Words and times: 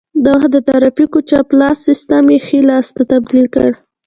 د 0.23 0.25
وخت 0.33 0.49
د 0.53 0.57
ترافیکو 0.69 1.19
چپ 1.29 1.47
لاس 1.59 1.77
سیسټم 1.87 2.25
یې 2.33 2.39
ښي 2.45 2.59
لاس 2.69 2.87
ته 2.95 3.03
تبدیل 3.11 3.45
کړ 3.55 3.69